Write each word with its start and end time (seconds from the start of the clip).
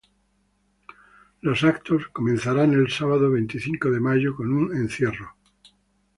Los 1.41 1.63
actos 1.63 2.07
comenzarán 2.07 2.73
el 2.73 2.89
sábado 2.91 3.29
veinticinco 3.29 3.91
de 3.91 3.99
mayo 3.99 4.35
con 4.35 4.51
un 4.51 4.75
encierro. 4.75 5.35